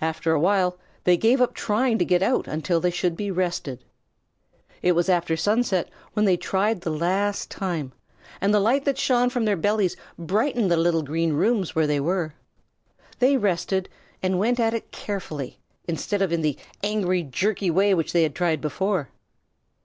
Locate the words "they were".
11.86-12.34